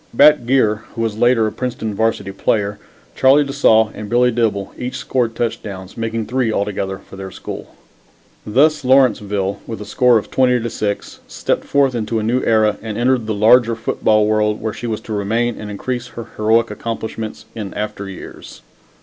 [0.15, 2.79] Bat Geer, who was later a Princeton Varsity player,
[3.15, 7.75] Charlie de Saulles and Billy Dibble, each scored touchdowns, making three altogether for their school.
[8.43, 12.97] Thus Lawrenceville, with the score 20 to 6, stepped forth into a new era and
[12.97, 17.45] entered the larger football world where she was to remain and increase her heroic accomplishments
[17.53, 18.63] in after years.